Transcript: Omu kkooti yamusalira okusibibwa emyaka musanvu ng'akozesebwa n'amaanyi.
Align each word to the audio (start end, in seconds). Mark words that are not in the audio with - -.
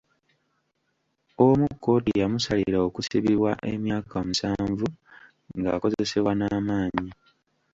Omu 1.45 1.65
kkooti 1.73 2.11
yamusalira 2.21 2.77
okusibibwa 2.87 3.51
emyaka 3.73 4.17
musanvu 4.27 4.87
ng'akozesebwa 5.57 6.31
n'amaanyi. 6.35 7.09